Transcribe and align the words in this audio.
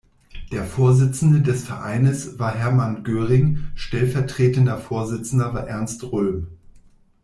Der 0.51 0.63
Vorsitzende 0.65 1.41
des 1.41 1.67
Vereines 1.67 2.39
war 2.39 2.55
Hermann 2.55 3.03
Göring, 3.03 3.65
stellvertretender 3.75 4.79
Vorsitzender 4.79 5.53
war 5.53 5.67
Ernst 5.67 6.01
Röhm. 6.11 6.47